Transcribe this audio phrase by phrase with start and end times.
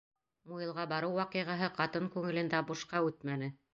[0.53, 3.53] Муйылға барыу ваҡиғаһы ҡатын күңелендә бушҡа үтмәне.